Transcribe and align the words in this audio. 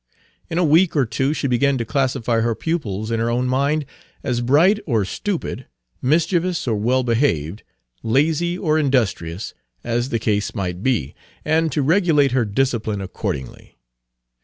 In 0.49 0.57
a 0.57 0.63
week 0.63 0.95
or 0.95 1.05
two 1.05 1.31
she 1.31 1.45
began 1.45 1.77
to 1.77 1.85
classify 1.85 2.39
her 2.41 2.55
pupils 2.55 3.11
in 3.11 3.19
her 3.19 3.29
own 3.29 3.45
mind, 3.45 3.85
as 4.23 4.41
bright 4.41 4.79
or 4.87 5.05
stupid, 5.05 5.67
mischievous 6.01 6.67
or 6.67 6.73
well 6.75 7.03
behaved, 7.03 7.61
lazy 8.01 8.57
or 8.57 8.79
industrious, 8.79 9.53
as 9.83 10.09
the 10.09 10.17
case 10.17 10.55
might 10.55 10.81
be, 10.81 11.13
and 11.45 11.71
to 11.73 11.83
regulate 11.83 12.31
her 12.31 12.45
discipline 12.45 12.99
accordingly. 12.99 13.77